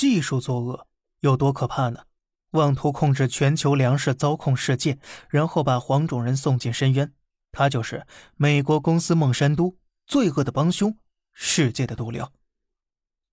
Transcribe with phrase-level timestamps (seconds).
[0.00, 0.86] 技术作恶
[1.18, 2.04] 有多可怕呢？
[2.52, 4.98] 妄图控制全球粮食，操控世界，
[5.28, 7.12] 然后把黄种人送进深渊。
[7.52, 9.76] 他就是美国公司孟山都，
[10.06, 10.96] 罪恶的帮凶，
[11.34, 12.32] 世界的毒瘤。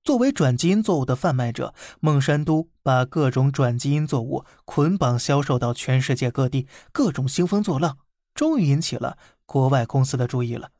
[0.03, 7.97] 作为转基因作物的贩卖者，孟山都把各种转基因作物捆绑销售到全世界各地，各种兴风作浪，
[8.33, 10.71] 终于引起了国外公司的注意了。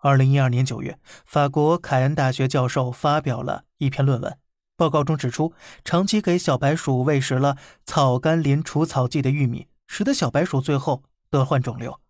[0.00, 4.38] 二零一二年九月，法国凯恩大学教授发表了一篇论文。
[4.76, 12.00] 报告中指出，长期给小白鼠喂食了草甘膦除草剂的玉米，使得小白鼠最后得患肿瘤。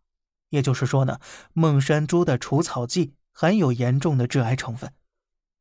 [0.50, 1.18] 也就是说呢，
[1.52, 4.92] 孟山猪的除草剂含有严重的致癌成分。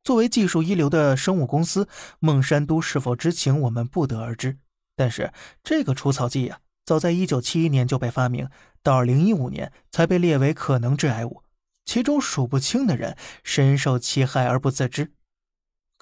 [0.02, 1.88] 作为技术一流的生物公司，
[2.20, 4.58] 孟山都是否知情，我们不得而知。
[4.96, 8.48] 但是这个除草剂呀，早在1971年就被发明，
[8.82, 11.42] 到2015年才被列为可能致癌物，
[11.84, 15.12] 其中数不清的人深受其害而不自知。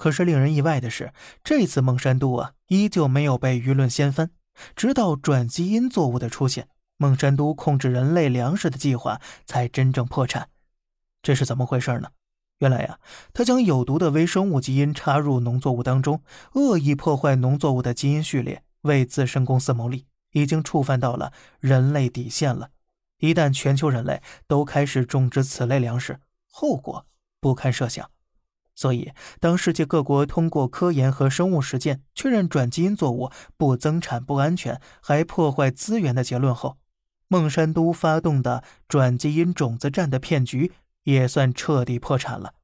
[0.02, 1.12] 可是令人意外的是，
[1.45, 4.32] 这次孟山都啊，依旧没有被舆论掀翻。
[4.74, 10.49] 直到转基因作物的出现，孟山都控制人类粮食的计划才真正破产。
[11.23, 12.09] 这是怎么回事呢？
[12.59, 12.99] 原来呀，
[13.32, 16.21] 他将有毒的微生物基因插入农作物当中，
[16.54, 22.71] 恶意破坏农作物的基因序列，为自身公司牟利，已经触犯到了人类底线了。
[23.21, 26.19] 一旦全球人类都开始种植此类粮食，
[26.51, 27.07] 后果
[27.41, 28.10] 不堪设想。
[28.83, 36.79] 所以，当世界各国通过科研和生物实践确认转基因作物不增产、不安全，还破坏资源的结论后，
[37.29, 40.73] 孟山都发动的转基因种子战的骗局
[41.05, 42.55] 也算彻底破产了。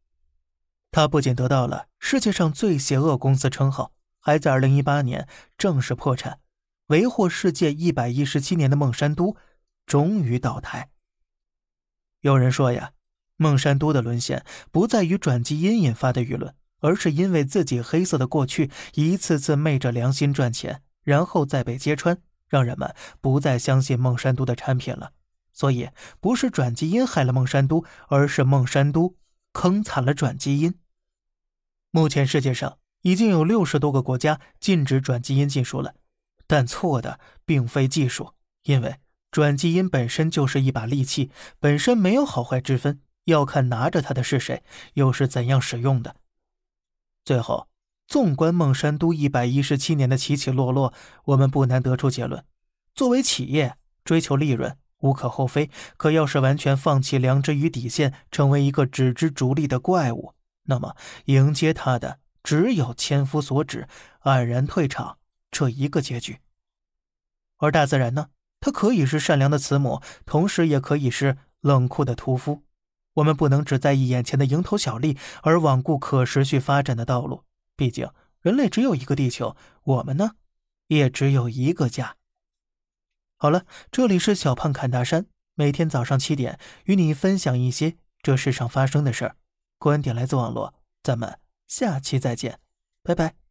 [0.91, 6.41] 他不仅得到了世界上最邪恶公司称号，还在2018年正式破产。
[6.89, 9.37] 为祸世界117年的孟山都
[9.87, 10.91] 终于倒台。
[12.23, 12.91] 有人说呀。
[13.39, 25.13] 孟山都的沦陷不在于转基因引发的舆论，而是因为自己黑色的过去一次次昧着良心赚钱，然后再被揭穿，让人们不再相信孟山都的产品了。
[25.53, 25.89] 所以，
[26.21, 29.17] 不是转基因害了孟山都，而是孟山都
[29.53, 30.75] 坑惨了转基因。
[31.91, 35.95] 目前世界上已经有六十多个国家禁止转基因技术了，
[36.47, 38.35] 但错的并非技术，
[38.65, 38.97] 因为
[39.31, 43.01] 转基因本身就是一把利器，本身没有好坏之分。
[43.29, 44.63] 要看拿着它的是谁，
[44.95, 46.17] 又是怎样使用的。
[47.25, 47.69] 最后，
[48.07, 50.93] 纵观孟山都一百一十七年的起起落落，
[51.27, 52.45] 我们不难得出结论：
[52.95, 60.33] 作为企业，追求利润无可厚非；可要是完全放弃良知与底线，成为一个只知逐利的怪物，
[60.65, 60.97] 那么
[61.27, 63.87] 迎接他的只有千夫所指、
[64.23, 65.19] 黯然退场
[65.51, 66.39] 这一个结局。
[67.59, 68.29] 而大自然呢？
[68.61, 72.65] 它可以是善良的慈母，同时也可以是冷酷的屠夫。
[73.19, 77.45] 我们不能只在意眼前的蝇头小利，而罔顾可持续发展的道路。
[77.77, 80.33] 毕竟，人类只有一个地球，我们呢，
[80.89, 82.17] 也只有一个家。
[83.37, 89.37] 好了，这里是小胖侃大山，每天早上七点与你分享一些这世上发生的事儿，
[89.79, 90.75] 观点来自网络。
[91.03, 92.61] 咱们下期再见，
[93.03, 93.48] 拜拜。